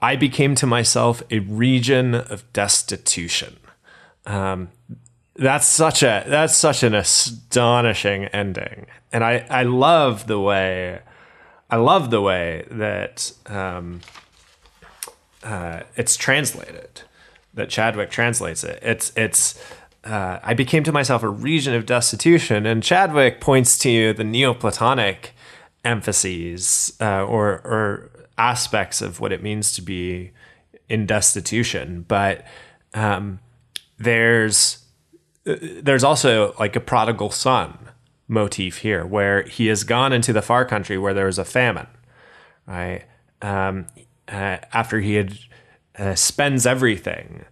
[0.00, 3.58] I became to myself a region of destitution.
[4.26, 4.68] Um,
[5.38, 11.00] that's such a that's such an astonishing ending, and I I love the way
[11.70, 14.00] I love the way that um,
[15.42, 17.02] uh, it's translated.
[17.54, 18.78] That Chadwick translates it.
[18.82, 19.60] It's it's.
[20.04, 25.34] Uh, I became to myself a region of destitution, and Chadwick points to the Neoplatonic
[25.84, 30.30] emphases uh, or or aspects of what it means to be
[30.88, 32.04] in destitution.
[32.06, 32.46] But
[32.94, 33.40] um,
[33.98, 34.84] there's
[35.56, 37.78] there's also like a prodigal son
[38.28, 41.86] motif here, where he has gone into the far country where there was a famine,
[42.66, 43.04] right?
[43.40, 43.86] Um,
[44.28, 45.38] uh, after he had
[45.98, 47.44] uh, spends everything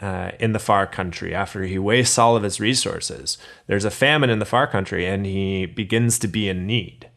[0.00, 4.30] uh, in the far country, after he wastes all of his resources, there's a famine
[4.30, 7.10] in the far country, and he begins to be in need.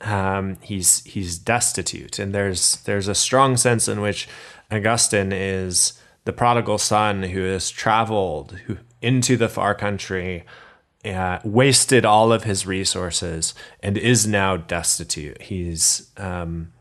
[0.00, 4.28] Um, he's he's destitute, and there's there's a strong sense in which
[4.70, 10.44] Augustine is the prodigal son who has traveled who, into the far country
[11.04, 15.42] uh, wasted all of his resources and is now destitute.
[15.42, 16.72] He's um,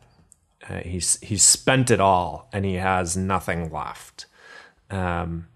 [0.69, 4.27] uh, he's he's spent it all and he has nothing left.
[4.89, 5.47] Um,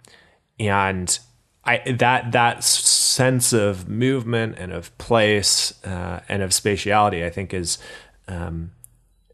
[0.60, 1.19] and
[1.63, 7.54] I that that sense of movement and of place uh, and of spatiality, I think,
[7.54, 7.78] is
[8.28, 8.71] um,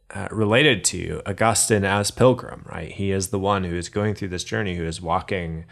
[0.10, 2.66] uh, related to Augustine as pilgrim.
[2.66, 5.66] Right, he is the one who is going through this journey, who is walking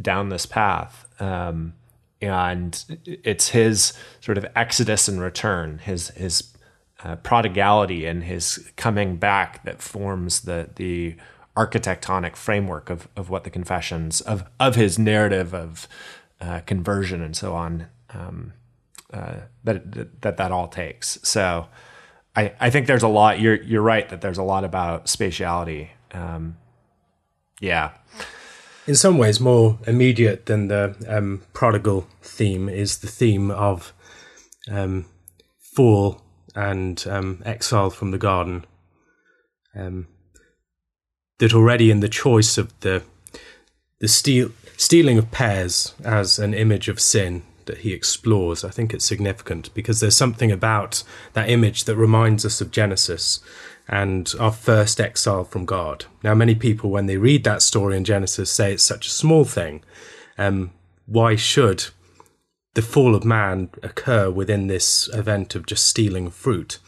[0.00, 1.06] down this path.
[1.20, 1.74] Um,
[2.20, 6.54] and it's his sort of exodus and return, his his
[7.02, 11.16] uh, prodigality and his coming back that forms the the
[11.56, 15.86] architectonic framework of, of what the confessions of of his narrative of
[16.40, 18.52] uh, conversion and so on um,
[19.12, 21.18] uh, that, that that all takes.
[21.22, 21.68] So
[22.34, 23.38] I, I think there's a lot.
[23.38, 25.90] You're you're right that there's a lot about spatiality.
[26.12, 26.56] Um,
[27.60, 27.90] yeah
[28.86, 33.92] in some ways more immediate than the um, prodigal theme is the theme of
[34.70, 35.06] um,
[35.58, 36.20] fall
[36.54, 38.64] and um, exile from the garden.
[39.74, 40.08] Um,
[41.38, 43.02] that already in the choice of the
[43.98, 48.92] the steal, stealing of pears as an image of sin that he explores, I think
[48.92, 53.40] it's significant because there's something about that image that reminds us of Genesis
[53.88, 56.06] and our first exile from God.
[56.22, 59.44] Now, many people, when they read that story in Genesis, say it's such a small
[59.44, 59.82] thing.
[60.38, 60.72] Um,
[61.06, 61.86] why should
[62.74, 66.78] the fall of man occur within this event of just stealing fruit?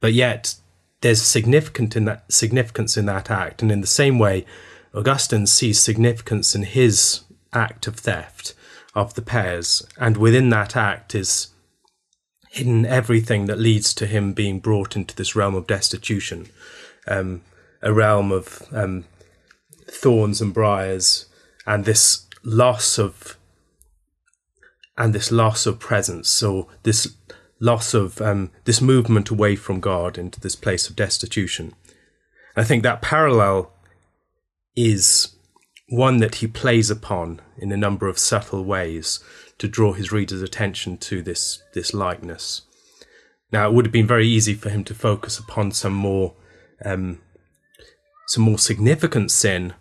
[0.00, 0.56] But yet,
[1.00, 4.44] there's significant in that significance in that act, and in the same way,
[4.94, 7.20] Augustine sees significance in his
[7.52, 8.54] act of theft
[8.96, 11.48] of the pears, and within that act is
[12.50, 16.46] hidden everything that leads to him being brought into this realm of destitution,
[17.06, 17.42] um,
[17.82, 19.04] a realm of um,
[19.86, 21.26] thorns and briars,
[21.66, 23.36] and this loss of
[24.96, 27.14] and this loss of presence, or this
[27.60, 31.74] loss of um, this movement away from God into this place of destitution.
[32.56, 33.70] I think that parallel
[34.74, 35.35] is
[35.88, 39.20] one that he plays upon in a number of subtle ways
[39.58, 42.62] to draw his reader's attention to this this likeness.
[43.52, 46.34] Now, it would have been very easy for him to focus upon some more
[46.84, 47.20] um,
[48.26, 49.74] some more significant sin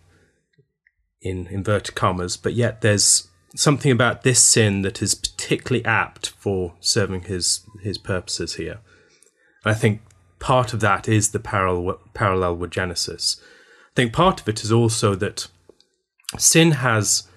[1.21, 6.75] in inverted commas, but yet there's something about this sin that is particularly apt for
[6.79, 8.79] serving his his purposes here.
[9.63, 10.01] And I think
[10.39, 13.41] part of that is the parallel parallel with Genesis.
[13.41, 15.47] I think part of it is also that
[16.37, 17.27] sin has.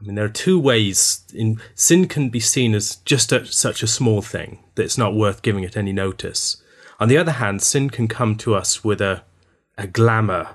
[0.00, 1.24] I mean, there are two ways.
[1.34, 5.14] In sin can be seen as just a, such a small thing that it's not
[5.14, 6.62] worth giving it any notice.
[7.00, 9.24] On the other hand, sin can come to us with a
[9.78, 10.48] a glamour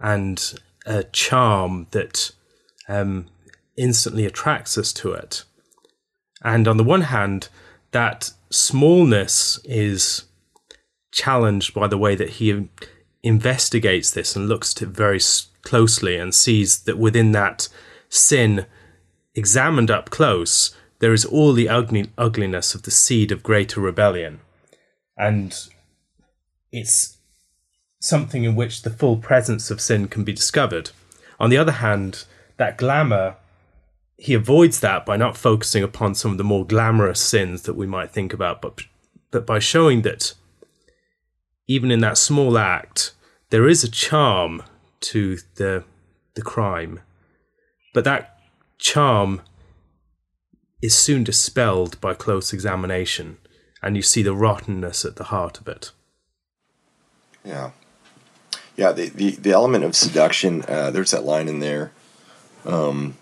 [0.00, 0.54] and
[0.86, 2.30] a charm that
[2.88, 3.26] um,
[3.76, 5.44] instantly attracts us to it.
[6.42, 7.48] And on the one hand,
[7.92, 10.24] that smallness is
[11.10, 12.68] challenged by the way that he
[13.22, 15.20] investigates this and looks at it very
[15.62, 17.68] closely and sees that within that
[18.08, 18.66] sin,
[19.34, 24.40] examined up close, there is all the ugly, ugliness of the seed of greater rebellion.
[25.16, 25.56] And
[26.72, 27.18] it's
[28.00, 30.90] something in which the full presence of sin can be discovered.
[31.40, 32.24] On the other hand,
[32.56, 33.36] that glamour,
[34.16, 37.86] he avoids that by not focusing upon some of the more glamorous sins that we
[37.86, 38.82] might think about, but
[39.30, 40.32] but by showing that
[41.66, 43.12] even in that small act,
[43.50, 44.62] there is a charm
[45.00, 45.84] to the
[46.34, 47.00] the crime,
[47.94, 48.38] but that
[48.78, 49.42] charm
[50.80, 53.38] is soon dispelled by close examination,
[53.82, 55.90] and you see the rottenness at the heart of it.
[57.44, 57.70] Yeah.
[58.76, 61.90] Yeah, the, the, the element of seduction, uh, there's that line in there.
[62.64, 63.16] Um,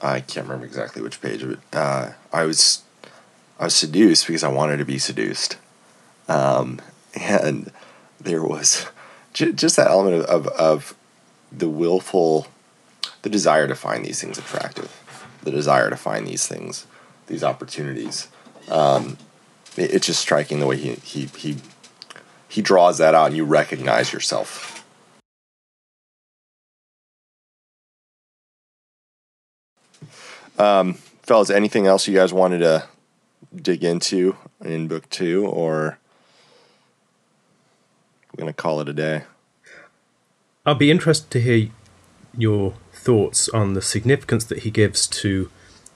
[0.00, 1.58] I can't remember exactly which page of it.
[1.72, 2.82] Uh, I was
[3.58, 5.56] I was seduced because I wanted to be seduced,
[6.28, 6.80] um,
[7.14, 7.70] and
[8.20, 8.86] there was
[9.32, 10.95] just that element of, of, of
[11.52, 12.46] the willful,
[13.22, 14.90] the desire to find these things attractive,
[15.42, 16.86] the desire to find these things,
[17.26, 18.28] these opportunities.
[18.70, 19.18] Um,
[19.76, 21.56] it, it's just striking the way he he he
[22.48, 24.76] he draws that out, and you recognize yourself
[30.58, 32.88] Um, fellas, anything else you guys wanted to
[33.54, 35.98] dig into in book two, or
[38.32, 39.24] we're gonna call it a day?
[40.66, 41.70] I'll be interested to hear
[42.36, 45.48] your thoughts on the significance that he gives to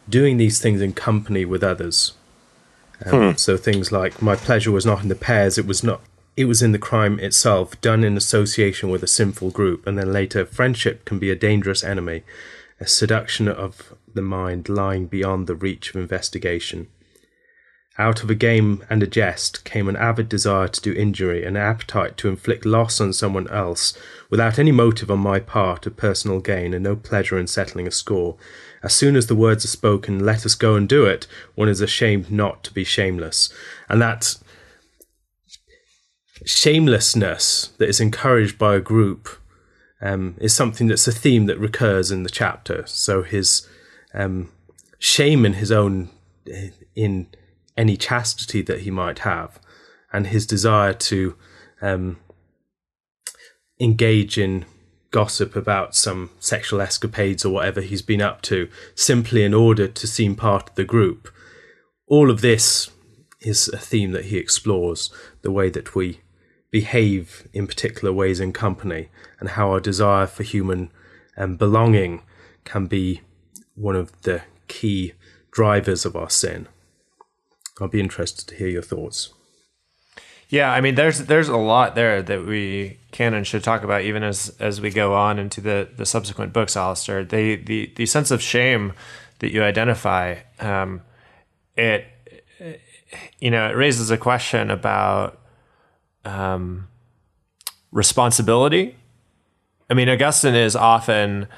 [0.09, 2.13] doing these things in company with others.
[3.05, 3.37] Um, hmm.
[3.37, 6.01] So things like my pleasure was not in the pears; it was not.
[6.37, 10.13] It was in the crime itself, done in association with a sinful group, and then
[10.13, 12.23] later, friendship can be a dangerous enemy,
[12.79, 16.87] a seduction of the mind lying beyond the reach of investigation.
[17.99, 21.57] Out of a game and a jest came an avid desire to do injury, an
[21.57, 23.97] appetite to inflict loss on someone else,
[24.31, 27.91] without any motive on my part of personal gain and no pleasure in settling a
[27.91, 28.37] score.
[28.83, 31.81] As soon as the words are spoken, let us go and do it, one is
[31.81, 33.53] ashamed not to be shameless.
[33.89, 34.37] And that
[36.47, 39.29] shamelessness that is encouraged by a group
[40.01, 42.85] um, is something that's a theme that recurs in the chapter.
[42.87, 43.69] So his
[44.15, 44.51] um,
[44.99, 46.09] shame in his own
[46.95, 47.27] in
[47.81, 49.59] any chastity that he might have,
[50.13, 51.35] and his desire to
[51.81, 52.19] um,
[53.81, 54.67] engage in
[55.11, 60.07] gossip about some sexual escapades or whatever he's been up to, simply in order to
[60.07, 61.33] seem part of the group.
[62.07, 62.91] All of this
[63.41, 66.21] is a theme that he explores the way that we
[66.71, 69.09] behave in particular ways in company
[69.41, 70.93] and how our desire for human
[71.39, 72.23] um, belonging
[72.65, 73.23] can be
[73.75, 75.15] one of the key
[75.51, 76.69] drivers of our sin.
[77.81, 79.33] I'll be interested to hear your thoughts.
[80.49, 84.03] Yeah, I mean, there's there's a lot there that we can and should talk about,
[84.03, 86.77] even as as we go on into the the subsequent books.
[86.77, 88.93] Alastair, the the the sense of shame
[89.39, 91.03] that you identify, um,
[91.77, 92.05] it
[93.39, 95.41] you know, it raises a question about
[96.25, 96.89] um,
[97.93, 98.97] responsibility.
[99.89, 101.49] I mean, Augustine is often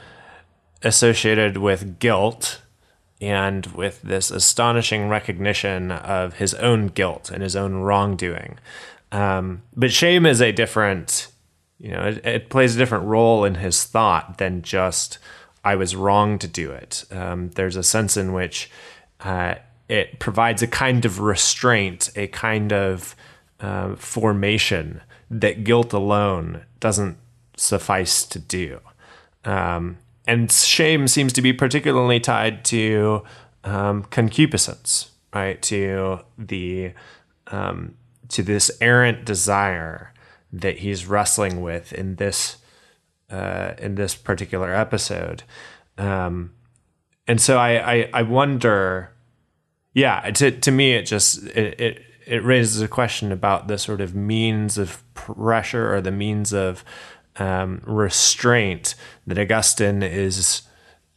[0.82, 2.61] associated with guilt
[3.22, 8.58] and with this astonishing recognition of his own guilt and his own wrongdoing.
[9.12, 11.28] Um, but shame is a different,
[11.78, 15.18] you know, it, it, plays a different role in his thought than just,
[15.64, 17.04] I was wrong to do it.
[17.12, 18.68] Um, there's a sense in which
[19.20, 19.54] uh,
[19.88, 23.14] it provides a kind of restraint, a kind of
[23.60, 25.00] uh, formation
[25.30, 27.18] that guilt alone doesn't
[27.56, 28.80] suffice to do.
[29.44, 33.22] Um, and shame seems to be particularly tied to
[33.64, 35.60] um, concupiscence, right?
[35.62, 36.92] To the
[37.48, 37.96] um,
[38.28, 40.12] to this errant desire
[40.52, 42.58] that he's wrestling with in this
[43.30, 45.42] uh, in this particular episode,
[45.98, 46.52] um,
[47.26, 49.10] and so I, I, I wonder,
[49.94, 50.30] yeah.
[50.30, 54.14] To to me, it just it, it it raises a question about the sort of
[54.14, 56.84] means of pressure or the means of
[57.36, 58.94] um, restraint
[59.26, 60.62] that Augustine is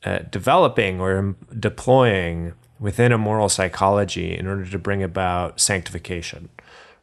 [0.03, 6.49] uh, developing or deploying within a moral psychology in order to bring about sanctification.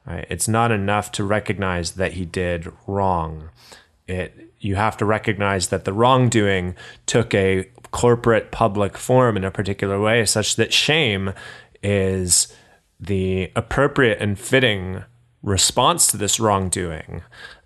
[0.07, 0.27] Right?
[0.29, 3.51] It's not enough to recognize that he did wrong.
[4.07, 9.51] It you have to recognize that the wrongdoing took a corporate public form in a
[9.51, 11.33] particular way, such that shame
[11.83, 12.55] is
[13.01, 15.03] the appropriate and fitting
[15.43, 17.23] response to this wrongdoing.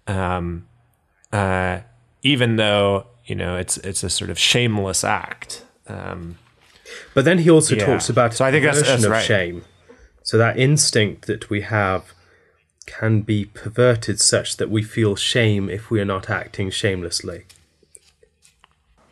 [0.06, 0.66] Um,
[1.36, 1.80] uh,
[2.22, 5.64] even though you know it's it's a sort of shameless act.
[5.86, 6.38] Um,
[7.14, 7.86] but then he also yeah.
[7.86, 9.24] talks about so I think that's, that's of right.
[9.24, 9.64] shame.
[10.22, 12.12] So that instinct that we have
[12.86, 17.44] can be perverted such that we feel shame if we are not acting shamelessly.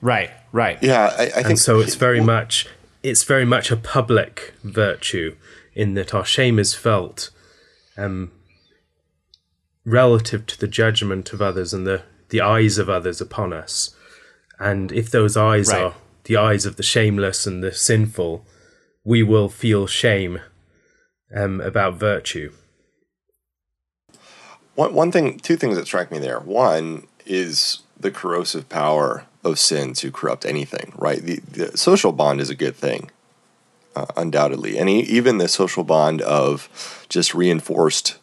[0.01, 0.79] Right, right.
[0.83, 1.81] Yeah, I, I think and so.
[1.81, 2.67] It's very much
[3.03, 5.37] it's very much a public virtue
[5.75, 7.31] in that our shame is felt
[7.99, 8.31] um,
[9.85, 13.95] relative to the judgment of others and the the eyes of others upon us.
[14.59, 15.83] And if those eyes right.
[15.85, 15.95] are
[16.25, 18.47] the eyes of the shameless and the sinful,
[19.05, 20.41] we will feel shame
[21.35, 22.53] um, about virtue.
[24.75, 26.41] One, one thing, two things that strike me there.
[26.41, 31.21] One is the corrosive power of sin to corrupt anything, right?
[31.23, 33.11] The, the social bond is a good thing,
[33.95, 34.79] uh, undoubtedly.
[34.79, 38.17] And even the social bond of just reinforced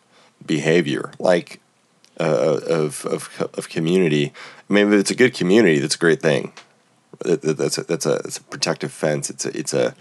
[0.45, 1.62] behavior, like
[2.22, 4.32] uh, of, of, of community.
[4.69, 6.53] I mean, if it's a good community, that's a great thing.
[7.19, 9.32] That's a, that's a, it's a protective fence.
[9.32, 9.95] It's a, it's a,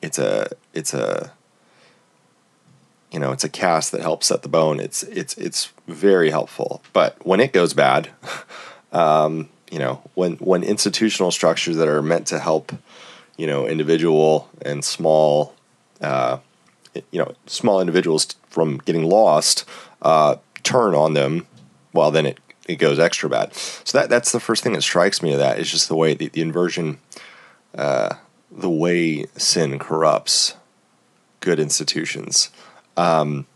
[0.00, 1.32] it's a, it's a,
[3.12, 4.80] you know, it's a cast that helps set the bone.
[4.80, 6.82] It's, it's, it's very helpful.
[6.94, 8.08] But when it goes bad,
[8.92, 12.72] um, you know, when, when institutional structures that are meant to help,
[13.36, 15.54] you know, individual and small,
[16.00, 16.38] uh,
[17.10, 19.66] you know, small individuals from getting lost,
[20.00, 21.46] uh, turn on them,
[21.92, 23.54] well, then it, it goes extra bad.
[23.54, 26.14] So that that's the first thing that strikes me of that is just the way
[26.14, 26.98] the, the inversion,
[27.76, 28.14] uh,
[28.50, 30.54] the way sin corrupts
[31.40, 32.50] good institutions
[32.96, 33.46] um,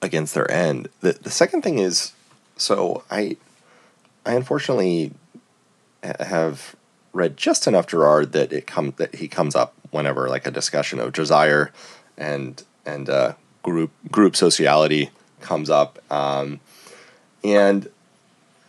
[0.00, 0.88] against their end.
[1.00, 2.12] The the second thing is,
[2.56, 3.36] so I,
[4.24, 5.12] I unfortunately
[6.02, 6.76] have
[7.12, 10.98] read just enough Girard that it come that he comes up whenever like a discussion
[10.98, 11.72] of desire
[12.16, 15.98] and and uh, group group sociality comes up.
[16.10, 16.60] Um,
[17.44, 17.84] and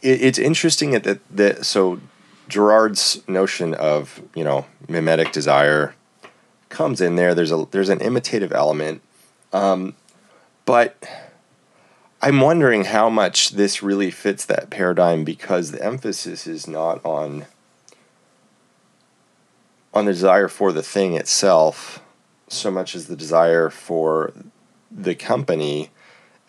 [0.02, 2.00] it, it's interesting that that so
[2.48, 5.96] Girard's notion of you know mimetic desire
[6.70, 7.34] comes in there.
[7.34, 9.02] There's a there's an imitative element,
[9.54, 9.96] um,
[10.66, 11.04] but
[12.22, 17.46] I'm wondering how much this really fits that paradigm because the emphasis is not on
[19.94, 22.02] on the desire for the thing itself
[22.48, 24.34] so much as the desire for
[24.92, 25.90] the company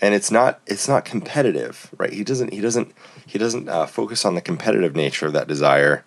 [0.00, 2.12] and it's not it's not competitive right?
[2.12, 2.92] He doesn't he doesn't
[3.26, 6.04] he doesn't uh, focus on the competitive nature of that desire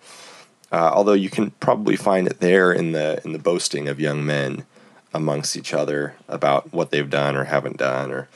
[0.72, 4.24] uh, although you can probably find it there in the in the boasting of young
[4.24, 4.64] men
[5.12, 8.28] amongst each other about what they've done or haven't done or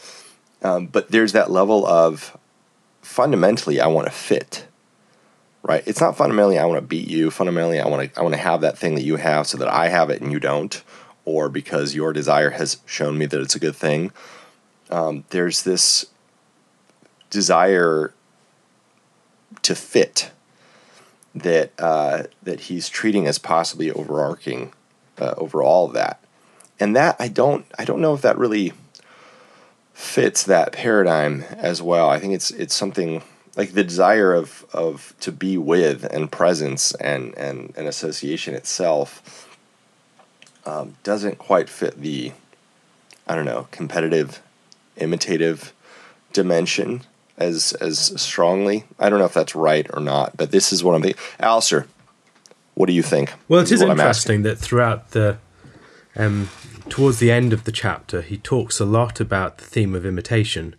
[0.62, 2.36] um, but there's that level of
[3.02, 4.66] fundamentally i want to fit
[5.66, 5.82] right?
[5.86, 7.30] It's not fundamentally i want to beat you.
[7.30, 9.68] Fundamentally i want to i want to have that thing that you have so that
[9.68, 10.82] i have it and you don't
[11.24, 14.12] or because your desire has shown me that it's a good thing
[14.90, 16.06] um, there's this
[17.30, 18.12] desire
[19.62, 20.30] to fit
[21.34, 24.72] that uh, that he's treating as possibly overarching
[25.18, 26.20] uh, over all of that,
[26.78, 28.72] and that I don't I don't know if that really
[29.92, 32.08] fits that paradigm as well.
[32.08, 33.22] I think it's it's something
[33.56, 39.48] like the desire of of to be with and presence and and, and association itself
[40.66, 42.32] um, doesn't quite fit the
[43.26, 44.42] I don't know competitive
[44.96, 45.72] imitative
[46.32, 47.02] dimension
[47.36, 48.84] as as strongly.
[48.98, 51.22] I don't know if that's right or not, but this is what I'm thinking.
[51.40, 51.86] Alastair,
[52.74, 53.32] what do you think?
[53.48, 55.38] Well, it is interesting that throughout the
[56.16, 56.48] um,
[56.88, 60.76] towards the end of the chapter, he talks a lot about the theme of imitation,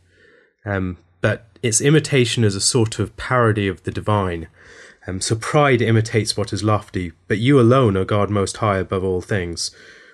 [0.64, 4.48] um, but it's imitation as a sort of parody of the divine.
[5.08, 9.04] Um, so pride imitates what is lofty, but you alone are God most high above
[9.04, 9.72] all things.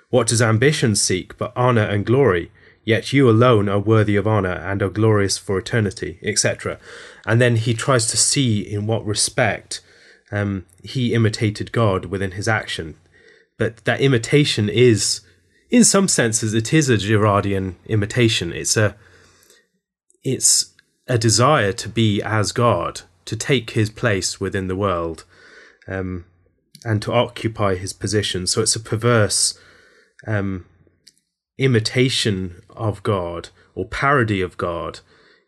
[0.09, 2.51] What does ambition seek but honour and glory?
[2.83, 6.79] Yet you alone are worthy of honour and are glorious for eternity, etc.
[7.25, 9.81] And then he tries to see in what respect
[10.31, 12.95] um, he imitated God within his action.
[13.57, 15.21] But that imitation is,
[15.69, 18.51] in some senses, it is a Girardian imitation.
[18.51, 18.95] It's a,
[20.23, 20.73] it's
[21.07, 25.25] a desire to be as God, to take his place within the world,
[25.87, 26.25] um,
[26.83, 28.47] and to occupy his position.
[28.47, 29.59] So it's a perverse
[30.25, 30.65] um,
[31.63, 34.99] imitation of God or parody of God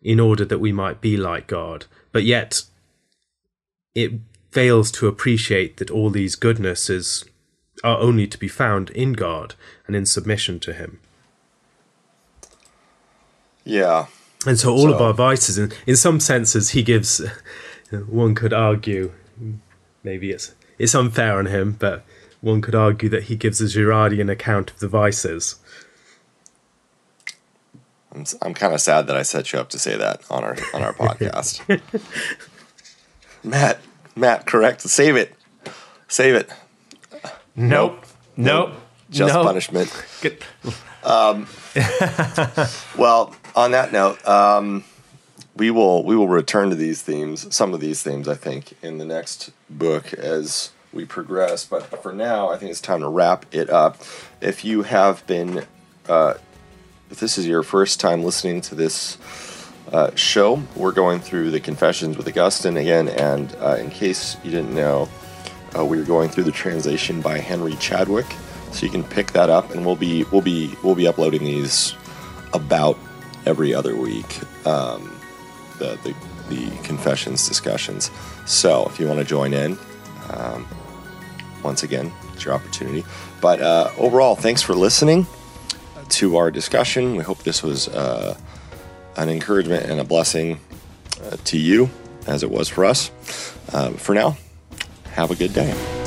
[0.01, 1.86] in order that we might be like God.
[2.11, 2.64] But yet,
[3.95, 4.14] it
[4.51, 7.26] fails to appreciate that all these goodnesses
[7.84, 9.55] are only to be found in God
[9.88, 10.99] and in submission to Him.
[13.64, 14.07] Yeah.
[14.45, 17.22] And so all of our vices, in, in some senses, he gives.
[18.07, 19.11] One could argue,
[20.03, 22.03] maybe it's it's unfair on him, but
[22.41, 25.55] one could argue that he gives a Girardian account of the vices.
[28.14, 30.43] I'm, s- I'm kind of sad that I set you up to say that on
[30.43, 31.61] our on our podcast.
[33.43, 33.80] Matt,
[34.16, 34.82] Matt, correct.
[34.82, 35.36] Save it.
[36.07, 36.49] Save it.
[37.55, 38.05] Nope.
[38.38, 38.72] Nope.
[39.09, 39.45] Just nope.
[39.45, 39.91] punishment.
[40.22, 40.43] Good.
[42.97, 44.84] Well, on that note, um,
[45.55, 48.97] we will we will return to these themes, some of these themes, I think, in
[48.99, 51.66] the next book as we progress.
[51.66, 53.97] But for now, I think it's time to wrap it up.
[54.41, 55.66] If you have been,
[56.07, 56.36] uh,
[57.14, 59.20] if this is your first time listening to this
[59.91, 64.49] uh, show, we're going through the Confessions with Augustine again, and uh, in case you
[64.49, 65.07] didn't know,
[65.78, 68.26] uh, we are going through the translation by Henry Chadwick,
[68.72, 71.93] so you can pick that up, and we'll be we'll be we'll be uploading these
[72.51, 72.97] about
[73.45, 74.39] every other week.
[74.66, 75.16] Um,
[75.78, 76.16] the, the
[76.49, 78.09] the confessions discussions.
[78.47, 79.78] So if you want to join in,
[80.32, 80.68] um,
[81.64, 83.05] once again, it's your opportunity.
[83.39, 85.28] But uh, overall, thanks for listening
[86.14, 87.16] to our discussion.
[87.16, 88.38] We hope this was uh,
[89.16, 90.59] an encouragement and a blessing
[91.24, 91.89] uh, to you,
[92.28, 93.11] as it was for us.
[93.74, 94.38] Um, for now,
[95.14, 96.03] have a good day.